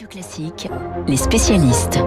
Radio 0.00 0.08
Classique, 0.08 0.68
les 1.08 1.16
spécialistes. 1.18 1.98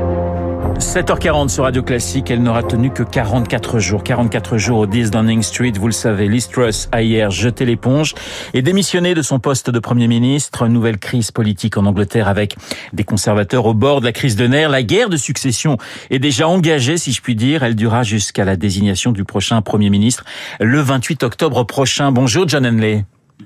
7h40 0.79 1.49
sur 1.49 1.65
Radio 1.65 1.83
Classique, 1.83 2.31
elle 2.31 2.41
n'aura 2.41 2.63
tenu 2.63 2.89
que 2.89 3.03
44 3.03 3.77
jours. 3.77 4.03
44 4.03 4.57
jours 4.57 4.79
au 4.79 4.85
10 4.87 5.11
Downing 5.11 5.43
Street, 5.43 5.73
vous 5.75 5.85
le 5.85 5.93
savez. 5.93 6.27
Liz 6.27 6.49
Truss 6.49 6.89
a 6.91 7.03
hier 7.03 7.29
jeté 7.29 7.65
l'éponge 7.65 8.15
et 8.55 8.63
démissionné 8.63 9.13
de 9.13 9.21
son 9.21 9.37
poste 9.37 9.69
de 9.69 9.77
Premier 9.77 10.07
ministre. 10.07 10.67
Nouvelle 10.67 10.97
crise 10.97 11.29
politique 11.29 11.77
en 11.77 11.85
Angleterre 11.85 12.27
avec 12.27 12.55
des 12.93 13.03
conservateurs 13.03 13.67
au 13.67 13.75
bord 13.75 13.99
de 13.99 14.05
la 14.05 14.11
crise 14.11 14.37
de 14.37 14.47
nerfs. 14.47 14.69
La 14.69 14.81
guerre 14.81 15.09
de 15.09 15.17
succession 15.17 15.77
est 16.09 16.17
déjà 16.17 16.47
engagée, 16.47 16.97
si 16.97 17.11
je 17.11 17.21
puis 17.21 17.35
dire. 17.35 17.61
Elle 17.61 17.75
durera 17.75 18.01
jusqu'à 18.01 18.43
la 18.43 18.55
désignation 18.55 19.11
du 19.11 19.23
prochain 19.23 19.61
Premier 19.61 19.91
ministre 19.91 20.25
le 20.59 20.79
28 20.79 21.21
octobre 21.21 21.63
prochain. 21.63 22.11
Bonjour 22.11 22.47
John 22.47 22.65
Henley. 22.65 23.05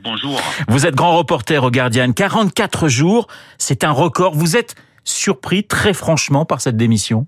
Bonjour. 0.09 0.41
Vous 0.69 0.85
êtes 0.85 0.95
grand 0.95 1.17
reporter 1.17 1.61
au 1.61 1.69
Guardian. 1.69 2.13
44 2.13 2.87
jours, 2.87 3.27
c'est 3.57 3.83
un 3.83 3.91
record. 3.91 4.33
Vous 4.33 4.55
êtes 4.55 4.75
surpris 5.03 5.65
très 5.65 5.93
franchement 5.93 6.45
par 6.45 6.61
cette 6.61 6.77
démission? 6.77 7.27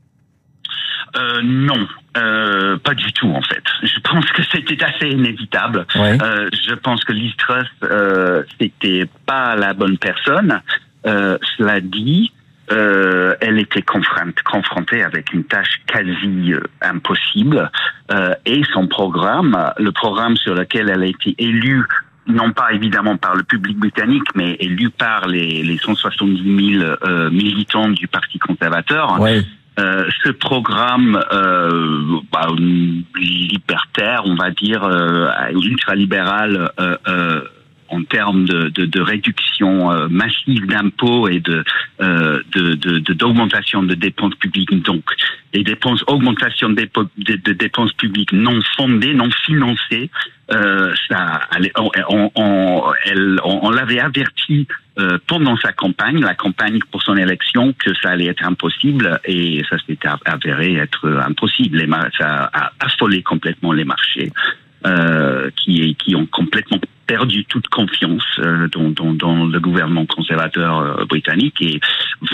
Euh, 1.17 1.41
non, 1.43 1.87
euh, 2.17 2.77
pas 2.77 2.93
du 2.93 3.11
tout 3.11 3.27
en 3.27 3.41
fait. 3.41 3.63
Je 3.83 3.99
pense 3.99 4.25
que 4.27 4.43
c'était 4.43 4.81
assez 4.81 5.09
inévitable. 5.09 5.85
Ouais. 5.95 6.17
Euh, 6.21 6.49
je 6.53 6.73
pense 6.73 7.03
que 7.03 7.11
Liz 7.11 7.33
Truss, 7.37 7.67
euh, 7.83 8.43
c'était 8.61 9.09
pas 9.25 9.57
la 9.57 9.73
bonne 9.73 9.97
personne. 9.97 10.61
Cela 11.03 11.81
dit, 11.81 12.31
elle 12.69 13.59
était 13.59 13.81
confrontée, 13.81 15.03
avec 15.03 15.33
une 15.33 15.43
tâche 15.43 15.81
quasi 15.87 16.53
impossible 16.81 17.69
et 18.45 18.61
son 18.73 18.87
programme, 18.87 19.73
le 19.77 19.91
programme 19.91 20.37
sur 20.37 20.53
lequel 20.53 20.89
elle 20.89 21.01
a 21.01 21.07
été 21.07 21.35
élue 21.39 21.85
non 22.29 22.51
pas 22.51 22.71
évidemment 22.73 23.17
par 23.17 23.35
le 23.35 23.43
public 23.43 23.77
britannique, 23.77 24.27
mais 24.35 24.55
élu 24.59 24.89
par 24.89 25.27
les, 25.27 25.63
les 25.63 25.77
170 25.77 26.77
000 26.77 26.83
euh, 26.83 27.29
militants 27.29 27.89
du 27.89 28.07
Parti 28.07 28.39
conservateur. 28.39 29.19
Ouais. 29.19 29.43
Euh, 29.79 30.09
ce 30.25 30.31
programme 30.31 31.23
euh, 31.31 32.19
bah, 32.33 32.47
libertaire, 33.15 34.23
on 34.25 34.35
va 34.35 34.51
dire, 34.51 34.83
euh, 34.83 35.29
ultralibéral 35.53 36.71
euh, 36.79 36.97
euh, 37.07 37.41
en 37.91 38.03
termes 38.03 38.45
de, 38.45 38.69
de, 38.69 38.85
de 38.85 39.01
réduction 39.01 39.91
euh, 39.91 40.07
massive 40.09 40.65
d'impôts 40.67 41.27
et 41.27 41.39
de 41.39 41.63
euh, 42.01 42.39
de- 42.53 43.13
d'augmentation 43.13 43.83
de, 43.83 43.93
dépenses 43.95 44.35
publiques, 44.35 44.71
donc 44.83 45.03
les 45.53 45.63
dépenses, 45.63 46.03
augmentation 46.07 46.69
de, 46.69 47.53
dépenses 47.53 47.93
publiques 47.93 48.31
non 48.31 48.59
fondées, 48.77 49.13
non 49.13 49.29
financées, 49.45 50.09
euh, 50.51 50.93
ça, 51.09 51.41
on, 51.77 51.89
on, 52.07 52.31
on- 52.35 52.83
elle- 53.05 53.39
on- 53.43 53.69
l'avait 53.71 53.99
averti 53.99 54.67
euh, 54.99 55.17
pendant 55.27 55.55
sa 55.57 55.71
campagne, 55.71 56.19
la 56.21 56.35
campagne 56.35 56.79
pour 56.91 57.01
son 57.03 57.15
élection, 57.17 57.73
que 57.73 57.93
ça 58.01 58.09
allait 58.11 58.25
être 58.27 58.43
impossible 58.45 59.19
et 59.25 59.63
ça 59.69 59.77
s'est 59.85 59.97
avéré 60.25 60.75
être 60.75 61.07
impossible. 61.25 61.85
Ça 62.17 62.49
a 62.53 62.71
affolé 62.79 63.21
complètement 63.23 63.71
les 63.71 63.85
marchés 63.85 64.31
euh, 64.85 65.49
qui, 65.55 65.95
qui 65.95 66.15
ont 66.15 66.25
complètement 66.25 66.79
perdu 67.09 67.43
toute 67.45 67.67
confiance 67.69 68.23
euh, 68.37 68.67
dans, 68.71 68.89
dans, 68.91 69.13
dans 69.13 69.45
le 69.45 69.59
gouvernement 69.59 70.05
conservateur 70.05 70.77
euh, 70.77 71.05
britannique 71.05 71.59
et 71.61 71.79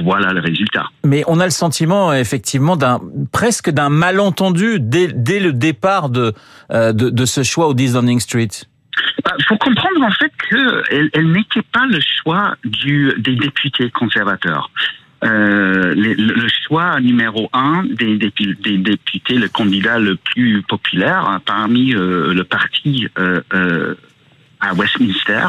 voilà 0.04 0.34
le 0.34 0.42
résultat. 0.42 0.86
Mais 1.06 1.24
on 1.28 1.40
a 1.40 1.46
le 1.46 1.52
sentiment 1.64 2.12
effectivement 2.14 2.76
d'un 2.76 3.00
presque 3.32 3.70
d'un 3.70 3.90
malentendu 3.90 4.78
dès, 4.82 5.08
dès 5.08 5.40
le 5.40 5.54
départ 5.54 6.10
de, 6.10 6.34
euh, 6.72 6.92
de 6.92 7.10
de 7.10 7.26
ce 7.26 7.42
choix 7.44 7.68
au 7.70 7.74
10 7.74 7.94
Downing 7.94 8.20
Street. 8.20 8.50
Il 9.18 9.22
Bah, 9.24 9.36
faut 9.48 9.58
comprendre 9.58 10.02
en 10.04 10.12
fait 10.12 10.32
que 10.50 10.84
elle, 10.92 11.10
elle 11.14 11.32
n'était 11.32 11.64
pas 11.72 11.86
le 11.90 12.00
choix 12.20 12.56
du, 12.66 13.14
des 13.18 13.36
députés 13.36 13.90
conservateurs. 13.92 14.70
Euh, 15.24 15.94
le, 15.96 16.14
le 16.14 16.48
choix 16.68 17.00
numéro 17.00 17.50
un 17.54 17.84
des, 18.02 18.18
dépu- 18.18 18.62
des 18.62 18.78
députés, 18.78 19.36
le 19.38 19.48
candidat 19.48 19.98
le 20.00 20.18
plus 20.18 20.62
populaire 20.64 21.24
hein, 21.30 21.40
parmi 21.46 21.96
euh, 21.96 22.34
le 22.34 22.44
parti 22.44 23.08
euh, 23.18 23.40
à 24.60 24.74
Westminster, 24.74 25.48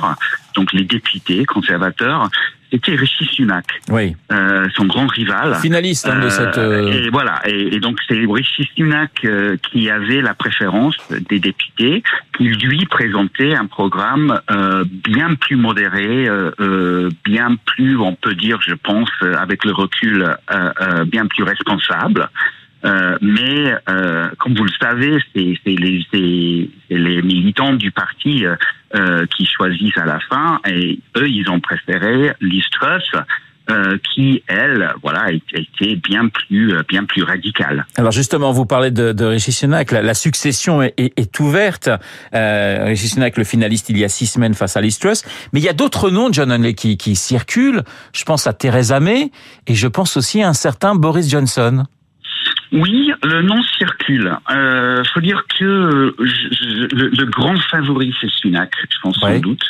donc 0.55 0.73
les 0.73 0.85
députés 0.85 1.45
conservateurs, 1.45 2.29
c'était 2.73 2.97
Rishi 2.97 3.25
Sunak, 3.27 3.65
Oui. 3.91 4.17
euh, 4.33 4.67
son 4.75 4.87
grand 4.87 5.07
rival. 5.07 5.55
Finaliste 5.63 6.09
hein, 6.09 6.19
de 6.19 6.27
Euh, 6.27 6.31
cette. 6.31 6.59
euh, 6.59 6.91
Et 6.91 7.11
voilà, 7.11 7.41
et, 7.47 7.77
et 7.77 7.81
donc 7.81 7.99
c'est 8.09 8.19
Rishi 8.29 8.69
Sunak 8.75 9.13
euh, 9.25 9.57
qui 9.71 9.89
avait 9.89 10.21
la 10.21 10.35
préférence 10.35 10.97
des 11.31 11.39
députés, 11.39 12.03
qui 12.37 12.49
lui 12.49 12.85
présentait 12.87 13.55
un 13.55 13.67
programme 13.67 14.41
euh, 14.51 14.85
bien 14.89 15.35
plus 15.37 15.55
modéré, 15.57 16.27
euh, 16.29 17.09
bien 17.25 17.55
plus, 17.67 17.97
on 17.99 18.15
peut 18.15 18.35
dire, 18.35 18.59
je 18.61 18.75
pense, 18.75 19.11
avec 19.39 19.65
le 19.65 19.73
recul, 19.73 20.23
euh, 20.51 20.73
euh, 20.81 21.05
bien 21.05 21.27
plus 21.27 21.45
responsable. 21.45 22.29
Euh, 22.87 23.19
mais 23.21 23.75
euh, 23.91 24.29
comme 24.39 24.55
vous 24.55 24.65
le 24.65 24.71
savez, 24.81 25.19
c'est 25.35 25.57
les, 25.67 26.07
les 26.91 27.23
militants 27.23 27.73
du 27.75 27.91
parti 27.91 28.47
euh, 28.47 28.55
euh, 28.95 29.27
qui 29.37 29.45
choisissent 29.47 29.99
à 29.99 30.05
la 30.07 30.21
fin, 30.31 30.61
et 30.69 31.01
eux, 31.17 31.29
ils 31.29 31.51
ont 31.51 31.59
préféré 31.61 32.33
Liz 32.41 32.65
Truss, 32.71 33.03
euh, 33.69 33.99
qui, 34.15 34.45
elle, 34.47 34.93
voilà, 35.03 35.33
été 35.33 35.97
bien 35.97 36.29
plus, 36.29 36.73
euh, 36.73 36.83
bien 36.89 37.03
plus 37.05 37.25
radicale. 37.25 37.85
Alors 37.97 38.13
justement, 38.13 38.53
vous 38.53 38.65
parlez 38.65 38.93
de, 38.93 39.11
de 39.11 39.25
Rishi 39.25 39.51
Sunak, 39.51 39.91
la, 39.91 40.03
la 40.03 40.15
succession 40.15 40.83
est, 40.83 40.95
est- 40.97 41.19
est 41.19 41.41
ouverte. 41.41 41.91
Euh, 42.33 42.85
Rishi 42.85 43.09
Sunak, 43.09 43.37
le 43.37 43.43
finaliste, 43.43 43.89
il 43.91 43.99
y 43.99 44.05
a 44.05 44.09
six 44.09 44.27
semaines 44.27 44.55
face 44.55 44.77
à 44.77 44.81
Liz 44.81 45.01
Truss. 45.01 45.25
Mais 45.53 45.59
il 45.59 45.65
y 45.65 45.69
a 45.69 45.73
d'autres 45.73 46.11
noms, 46.11 46.33
John 46.33 46.53
Henley, 46.53 46.75
qui, 46.75 46.97
qui 46.97 47.17
circulent. 47.17 47.83
Je 48.15 48.23
pense 48.25 48.47
à 48.47 48.53
Theresa 48.53 49.01
May 49.01 49.33
et 49.67 49.75
je 49.75 49.89
pense 49.89 50.17
aussi 50.17 50.45
à 50.45 50.49
un 50.49 50.53
certain 50.55 50.95
Boris 50.95 51.29
Johnson. 51.29 51.87
Oui, 52.73 53.13
le 53.23 53.43
nom 53.43 53.63
circule. 53.79 54.37
Euh, 54.51 55.03
faut 55.15 55.21
dire 55.21 55.45
que 55.59 55.65
euh, 55.65 56.15
je- 56.21 56.55
je- 56.55 56.97
le, 56.97 57.09
le 57.09 57.25
grand 57.27 57.57
favori 57.71 58.15
c'est 58.21 58.31
Sunak, 58.31 58.73
je 58.91 58.99
pense 59.03 59.17
Ouais. 59.23 59.35
sans 59.35 59.41
doute. 59.41 59.63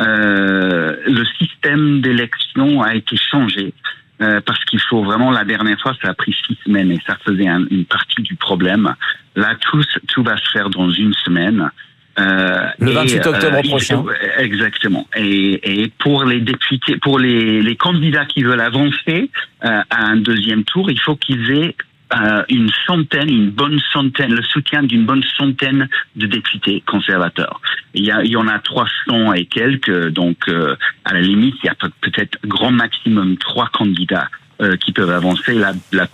Euh, 0.00 0.96
le 1.06 1.24
système 1.38 2.00
d'élection 2.00 2.82
a 2.82 2.94
été 2.94 3.16
changé 3.16 3.72
euh, 4.20 4.40
parce 4.44 4.64
qu'il 4.64 4.80
faut 4.80 5.02
vraiment 5.04 5.30
la 5.30 5.44
dernière 5.44 5.78
fois 5.80 5.94
ça 6.02 6.08
a 6.10 6.14
pris 6.14 6.34
six 6.46 6.56
semaines 6.64 6.90
et 6.90 6.98
ça 7.06 7.16
faisait 7.24 7.46
un- 7.48 7.66
une 7.70 7.84
partie 7.84 8.22
du 8.22 8.34
problème. 8.34 8.94
Là 9.36 9.54
tout 9.60 9.82
tout 10.08 10.22
va 10.22 10.36
se 10.36 10.50
faire 10.50 10.70
dans 10.70 10.90
une 10.90 11.14
semaine. 11.14 11.70
Euh, 12.18 12.66
Le 12.78 12.90
et, 12.90 12.94
28 12.94 13.26
octobre 13.26 13.58
il- 13.64 13.70
prochain. 13.70 14.04
Exactement. 14.38 15.06
Et, 15.16 15.82
et 15.84 15.88
pour 15.98 16.24
les 16.24 16.40
députés, 16.40 16.96
pour 16.98 17.18
les, 17.18 17.62
les 17.62 17.76
candidats 17.76 18.26
qui 18.26 18.42
veulent 18.42 18.60
avancer 18.60 19.30
euh, 19.64 19.80
à 19.88 20.04
un 20.06 20.16
deuxième 20.16 20.64
tour, 20.64 20.90
il 20.90 21.00
faut 21.00 21.16
qu'ils 21.16 21.50
aient 21.52 21.74
euh, 22.14 22.42
une 22.50 22.70
centaine, 22.86 23.30
une 23.30 23.50
bonne 23.50 23.80
centaine, 23.92 24.34
le 24.34 24.42
soutien 24.42 24.82
d'une 24.82 25.04
bonne 25.06 25.22
centaine 25.36 25.88
de 26.16 26.26
députés 26.26 26.82
conservateurs. 26.86 27.60
Il 27.94 28.04
y, 28.04 28.10
a, 28.10 28.22
il 28.22 28.30
y 28.30 28.36
en 28.36 28.48
a 28.48 28.58
300 28.58 29.32
et 29.32 29.46
quelques, 29.46 30.08
donc 30.08 30.36
euh, 30.48 30.76
à 31.04 31.14
la 31.14 31.20
limite, 31.20 31.56
il 31.62 31.66
y 31.66 31.70
a 31.70 31.74
peut- 31.74 31.90
peut-être 32.00 32.38
grand 32.46 32.70
maximum 32.72 33.36
trois 33.38 33.68
candidats 33.68 34.28
euh, 34.60 34.76
qui 34.76 34.92
peuvent 34.92 35.10
avancer. 35.10 35.54
La, 35.54 35.72
la 35.92 36.06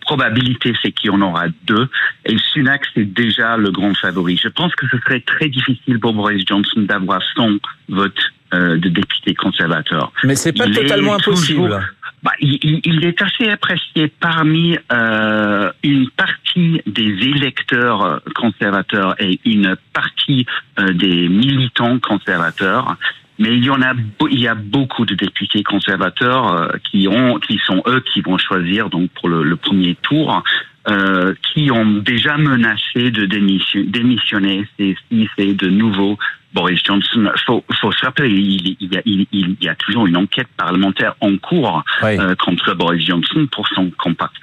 probabilité, 0.00 0.74
c'est 0.82 0.92
qu'il 0.92 1.10
y 1.10 1.12
en 1.12 1.20
aura 1.22 1.46
deux. 1.64 1.88
Et 2.26 2.36
Sunak, 2.38 2.82
c'est 2.94 3.04
déjà 3.12 3.56
le 3.56 3.70
grand 3.70 3.94
favori. 3.96 4.36
Je 4.40 4.48
pense 4.48 4.74
que 4.76 4.86
ce 4.88 4.96
serait 4.98 5.20
très 5.20 5.48
difficile 5.48 5.98
pour 5.98 6.12
Boris 6.14 6.44
Johnson 6.46 6.80
d'avoir 6.82 7.20
son 7.34 7.58
vote 7.88 8.16
euh, 8.54 8.78
de 8.78 8.88
député 8.88 9.34
conservateur. 9.34 10.12
Mais 10.24 10.36
c'est 10.36 10.52
pas 10.56 10.66
Il 10.66 10.74
totalement 10.74 11.16
toujours- 11.18 11.32
impossible. 11.68 11.88
Bah, 12.22 12.30
il, 12.40 12.80
il- 12.84 13.04
est 13.04 13.20
assez 13.20 13.48
apprécié 13.50 14.06
parmi 14.20 14.78
euh, 14.92 15.72
une 15.82 16.08
partie 16.10 16.80
des 16.86 17.02
électeurs 17.02 18.20
conservateurs 18.36 19.16
et 19.18 19.40
une 19.44 19.76
partie 19.92 20.46
euh, 20.78 20.92
des 20.92 21.28
militants 21.28 21.98
conservateurs. 21.98 22.96
Mais 23.40 23.56
il 23.56 23.64
y 23.64 23.70
en 23.70 23.82
a, 23.82 23.94
il 24.30 24.38
y 24.40 24.46
a 24.46 24.54
beaucoup 24.54 25.04
de 25.04 25.14
députés 25.16 25.64
conservateurs 25.64 26.52
euh, 26.52 26.68
qui 26.90 27.08
ont, 27.08 27.40
qui 27.40 27.58
sont 27.66 27.82
eux 27.88 28.04
qui 28.12 28.20
vont 28.20 28.38
choisir 28.38 28.88
donc 28.88 29.10
pour 29.12 29.28
le, 29.28 29.42
le 29.42 29.56
premier 29.56 29.96
tour, 29.96 30.44
euh, 30.88 31.34
qui 31.52 31.72
ont 31.72 31.86
déjà 31.98 32.36
menacé 32.36 33.10
de 33.10 33.24
démission- 33.26 33.84
démissionner 33.84 34.68
si 34.78 34.94
si 35.10 35.28
c'est 35.36 35.54
de 35.54 35.68
nouveau 35.68 36.18
Boris 36.54 36.80
Johnson. 36.84 37.30
Faut, 37.46 37.64
faut 37.80 37.92
se 37.92 38.04
rappeler, 38.04 38.28
il, 38.30 38.76
il 38.80 38.92
y 38.92 38.96
a, 38.96 39.02
il, 39.04 39.26
il 39.32 39.56
y 39.60 39.68
a 39.68 39.74
toujours 39.74 40.06
une 40.06 40.16
enquête 40.16 40.48
parlementaire 40.56 41.14
en 41.20 41.36
cours 41.38 41.82
Oui. 42.02 42.18
euh, 42.18 42.34
contre 42.36 42.74
Boris 42.74 43.04
Johnson 43.06 43.46
pour 43.50 43.66
son 43.68 43.90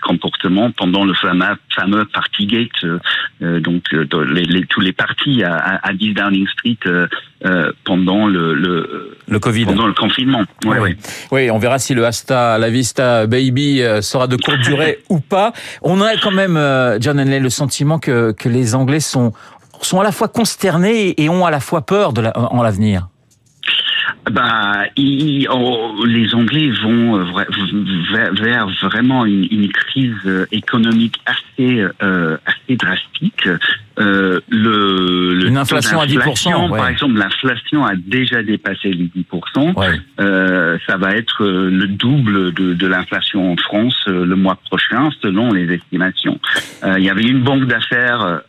comportement 0.01 0.71
pendant 0.71 1.05
le 1.05 1.13
fameux, 1.13 1.55
fameux 1.75 2.05
Partygate, 2.05 2.69
euh, 2.83 2.99
euh, 3.41 3.59
donc 3.59 3.83
euh, 3.93 4.05
dans 4.05 4.21
les, 4.21 4.43
les- 4.43 4.65
tous 4.65 4.81
les 4.81 4.93
partis 4.93 5.43
à, 5.43 5.55
à, 5.55 5.89
à 5.89 5.93
10 5.93 6.13
Downing 6.13 6.47
Street 6.47 6.77
euh, 6.85 7.07
euh, 7.45 7.71
pendant 7.85 8.27
le, 8.27 8.53
le 8.53 9.17
Le 9.27 9.39
Covid. 9.39 9.65
pendant 9.65 9.87
le 9.87 9.93
confinement. 9.93 10.43
Ouais, 10.65 10.77
Oui. 10.77 10.77
ouais. 10.79 10.97
Oui, 11.31 11.51
on 11.51 11.57
verra 11.59 11.79
si 11.79 11.93
le 11.93 12.05
Hasta 12.05 12.57
la 12.57 12.69
Vista 12.69 13.27
Baby 13.27 13.81
sera 14.01 14.27
de 14.27 14.35
courte 14.35 14.59
durée 14.61 14.99
ou 15.09 15.19
pas. 15.19 15.53
On 15.81 16.01
a 16.01 16.17
quand 16.17 16.31
même, 16.31 16.57
euh, 16.57 16.97
John 16.99 17.19
Henley, 17.19 17.39
le 17.39 17.49
sentiment 17.49 17.99
que, 17.99 18.31
que 18.33 18.49
les 18.49 18.75
Anglais 18.75 18.99
sont, 18.99 19.31
sont 19.85 19.99
à 19.99 20.03
la 20.03 20.11
fois 20.11 20.27
consternés 20.27 21.13
et 21.17 21.29
ont 21.29 21.45
à 21.45 21.51
la 21.51 21.59
fois 21.59 21.85
peur 21.85 22.13
de 22.13 22.21
la, 22.21 22.37
en 22.37 22.61
l'avenir. 22.61 23.07
bah, 24.31 24.83
ils, 24.95 25.47
oh, 25.49 26.03
les 26.05 26.33
Anglais 26.35 26.69
vont 26.83 27.19
euh, 27.19 27.25
vers, 28.11 28.33
vers 28.33 28.67
vraiment 28.83 29.25
une, 29.25 29.47
une, 29.49 29.71
crise 29.71 30.47
économique 30.51 31.19
assez 31.25 31.85
euh, 32.01 32.37
assez 32.45 32.75
drastique. 32.75 33.47
Euh, 33.99 34.39
le, 34.49 35.33
le, 35.33 35.47
une 35.47 35.57
inflation 35.57 35.99
à 35.99 36.05
10%. 36.05 36.69
Par 36.69 36.87
exemple, 36.87 37.15
l'inflation 37.15 37.85
a 37.85 37.95
déjà 37.95 38.43
dépassé 38.43 38.91
les 38.91 39.07
10%. 39.07 39.77
Ouais. 39.77 39.99
Euh, 40.19 40.77
ça 40.87 40.97
va 40.97 41.15
être 41.15 41.43
le 41.45 41.87
double 41.87 42.53
de, 42.53 42.73
de 42.73 42.87
l'inflation 42.87 43.51
en 43.51 43.57
France 43.57 43.95
le 44.07 44.35
mois 44.35 44.55
prochain, 44.55 45.09
selon 45.21 45.51
les 45.51 45.73
estimations. 45.73 46.39
il 46.97 47.03
y 47.03 47.09
avait 47.09 47.23
une 47.23 47.41
banque 47.41 47.65
d'affaires 47.65 48.41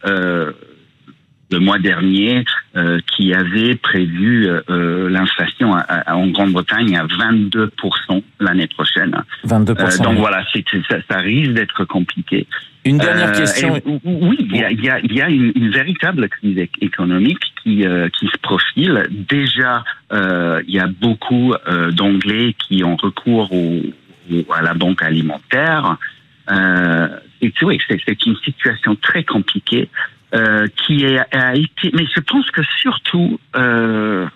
le 1.51 1.59
mois 1.59 1.79
dernier 1.79 2.45
euh, 2.77 3.01
qui 3.07 3.35
avait 3.35 3.75
prévu 3.75 4.47
euh, 4.47 4.61
euh 4.71 5.09
l'inflation 5.09 5.73
en 6.07 6.27
Grande-Bretagne 6.29 6.97
à 6.97 7.05
22% 7.07 8.23
l'année 8.39 8.69
prochaine. 8.69 9.15
22%. 9.47 10.01
Euh, 10.01 10.05
donc 10.05 10.19
voilà, 10.19 10.45
ça, 10.53 10.97
ça, 11.09 11.19
risque 11.19 11.53
d'être 11.53 11.85
compliqué. 11.85 12.47
Une 12.85 12.99
dernière 12.99 13.33
question. 13.33 13.81
oui, 14.05 14.37
il 14.41 14.57
y 14.57 14.65
a, 14.65 14.71
y 14.71 14.89
a, 14.89 15.01
y 15.01 15.21
a 15.21 15.29
une, 15.29 15.53
une, 15.55 15.71
véritable 15.71 16.29
crise 16.29 16.67
économique 16.81 17.41
qui, 17.63 17.85
qui 18.19 18.27
se 18.27 18.39
profile. 18.41 19.07
Déjà, 19.11 19.85
il 20.13 20.75
y 20.75 20.79
a 20.79 20.87
beaucoup 20.87 21.55
d'Anglais 21.93 22.55
qui 22.59 22.83
ont 22.83 22.97
recours 22.97 23.53
au, 23.53 23.83
à 24.55 24.63
la 24.63 24.75
banque 24.75 25.03
alimentaire. 25.03 25.99
Euh, 26.51 27.09
c'est 27.41 28.27
une 28.27 28.37
situation 28.45 28.97
très 28.97 29.25
compliquée. 29.25 29.89
Euh, 30.33 30.69
qui 30.77 31.05
a 31.05 31.57
été. 31.57 31.91
Mais 31.93 32.07
je 32.15 32.21
pense 32.21 32.49
que 32.53 32.63
surtout, 32.79 33.41
euh, 33.57 34.29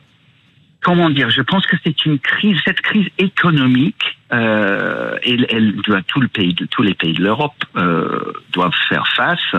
comment 0.83 1.09
dire, 1.09 1.31
je 1.31 1.41
pense 1.41 1.65
que 1.69 1.77
c'est 1.85 2.05
une 2.05 2.19
crise, 2.19 2.59
cette 2.65 2.81
crise 2.81 3.07
économique, 3.19 4.19
euh, 4.33 5.17
elle, 5.25 5.47
elle 5.51 5.77
doit 5.77 6.03
tout 6.03 6.21
le 6.21 6.27
pays, 6.27 6.53
tous 6.73 6.83
les 6.83 6.95
pays 6.95 7.13
de 7.13 7.23
l'Europe 7.23 7.55
euh, 7.77 8.33
doivent 8.53 8.75
faire 8.89 9.07
face. 9.07 9.55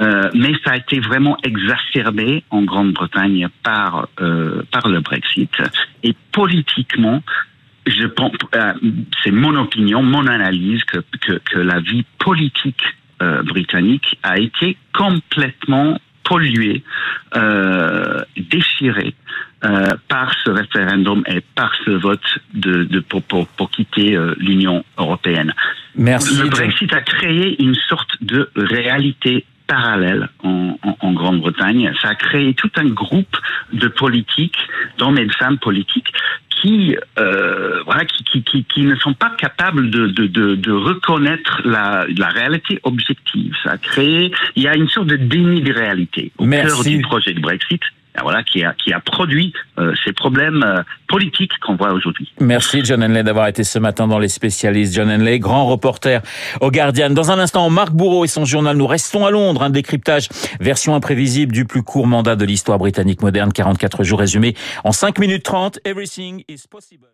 Euh, 0.00 0.30
mais 0.34 0.52
ça 0.64 0.70
a 0.70 0.76
été 0.76 1.00
vraiment 1.00 1.36
exacerbé 1.42 2.44
en 2.50 2.62
Grande-Bretagne 2.62 3.48
par 3.64 4.06
par 4.70 4.88
le 4.88 5.00
Brexit 5.00 5.50
et 6.04 6.14
politiquement, 6.30 7.24
je 7.86 8.06
pense, 8.06 8.30
c'est 9.24 9.32
mon 9.32 9.56
opinion, 9.56 10.00
mon 10.04 10.28
analyse 10.28 10.84
que, 10.84 10.98
que, 11.20 11.32
que 11.38 11.58
la 11.58 11.80
vie 11.80 12.04
politique 12.20 12.84
euh, 13.22 13.42
britannique 13.42 14.18
a 14.22 14.38
été 14.38 14.76
complètement 14.92 15.98
pollué, 16.24 16.82
euh, 17.36 18.22
déchiré 18.36 19.14
euh, 19.64 19.88
par 20.08 20.32
ce 20.44 20.50
référendum 20.50 21.22
et 21.26 21.40
par 21.54 21.72
ce 21.84 21.90
vote 21.90 22.38
de, 22.54 22.84
de 22.84 23.00
pour, 23.00 23.22
pour, 23.22 23.46
pour, 23.48 23.70
quitter 23.70 24.16
euh, 24.16 24.34
l'Union 24.38 24.84
européenne. 24.98 25.52
Merci. 25.94 26.40
Le 26.40 26.48
Brexit 26.48 26.92
a 26.92 27.00
créé 27.00 27.62
une 27.62 27.74
sorte 27.74 28.22
de 28.22 28.50
réalité 28.56 29.44
parallèle 29.66 30.28
en, 30.42 30.76
en, 30.82 30.96
en 31.00 31.12
Grande-Bretagne. 31.12 31.92
Ça 32.02 32.08
a 32.08 32.14
créé 32.14 32.54
tout 32.54 32.70
un 32.76 32.86
groupe 32.86 33.36
de 33.72 33.88
politiques, 33.88 34.58
d'hommes 34.98 35.18
et 35.18 35.26
de 35.26 35.32
femmes 35.32 35.58
politiques, 35.58 36.12
qui, 36.62 36.96
euh, 37.18 37.82
voilà, 37.84 38.04
qui, 38.04 38.22
qui, 38.22 38.42
qui, 38.44 38.64
qui, 38.64 38.82
ne 38.82 38.94
sont 38.94 39.14
pas 39.14 39.30
capables 39.30 39.90
de, 39.90 40.06
de, 40.06 40.26
de, 40.26 40.54
de 40.54 40.70
reconnaître 40.70 41.60
la, 41.64 42.06
la, 42.16 42.28
réalité 42.28 42.78
objective. 42.84 43.52
Ça 43.64 43.72
a 43.72 43.78
créé, 43.78 44.32
il 44.54 44.62
y 44.62 44.68
a 44.68 44.76
une 44.76 44.88
sorte 44.88 45.08
de 45.08 45.16
déni 45.16 45.60
de 45.60 45.72
réalité 45.72 46.30
au 46.38 46.46
Merci. 46.46 46.68
cœur 46.68 46.84
du 46.84 47.02
projet 47.02 47.34
de 47.34 47.40
Brexit. 47.40 47.82
Ah, 48.14 48.22
voilà, 48.22 48.42
qui 48.42 48.62
a, 48.62 48.74
qui 48.74 48.92
a 48.92 49.00
produit 49.00 49.54
euh, 49.78 49.94
ces 50.04 50.12
problèmes 50.12 50.62
euh, 50.62 50.82
politiques 51.08 51.52
qu'on 51.60 51.76
voit 51.76 51.92
aujourd'hui. 51.92 52.30
Merci 52.40 52.84
John 52.84 53.02
Henley 53.02 53.22
d'avoir 53.22 53.46
été 53.48 53.64
ce 53.64 53.78
matin 53.78 54.06
dans 54.06 54.18
les 54.18 54.28
spécialistes. 54.28 54.94
John 54.94 55.10
Henley, 55.10 55.38
grand 55.38 55.66
reporter 55.66 56.20
au 56.60 56.70
Guardian. 56.70 57.08
Dans 57.10 57.30
un 57.30 57.38
instant, 57.38 57.70
Marc 57.70 57.92
Bourreau 57.92 58.26
et 58.26 58.28
son 58.28 58.44
journal. 58.44 58.76
Nous 58.76 58.86
restons 58.86 59.24
à 59.24 59.30
Londres. 59.30 59.62
Un 59.62 59.70
décryptage, 59.70 60.28
version 60.60 60.94
imprévisible 60.94 61.52
du 61.52 61.64
plus 61.64 61.82
court 61.82 62.06
mandat 62.06 62.36
de 62.36 62.44
l'histoire 62.44 62.78
britannique 62.78 63.22
moderne. 63.22 63.50
44 63.50 64.04
jours 64.04 64.18
résumés 64.18 64.54
en 64.84 64.92
5 64.92 65.18
minutes 65.18 65.44
30. 65.44 65.78
Everything 65.86 66.44
is 66.48 66.66
possible. 66.68 67.06